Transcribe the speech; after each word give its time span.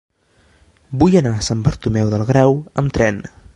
Vull 1.03 1.17
anar 1.19 1.35
a 1.41 1.45
Sant 1.49 1.61
Bartomeu 1.69 2.11
del 2.15 2.25
Grau 2.33 2.57
amb 2.83 2.99
tren. 2.99 3.25